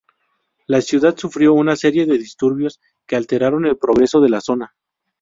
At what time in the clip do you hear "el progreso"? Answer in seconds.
3.67-4.19